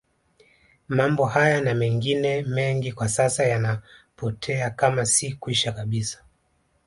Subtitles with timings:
[0.87, 6.23] Mambo haya na mengine mengi kwa sasa yanapotea kama si kwisha kabisa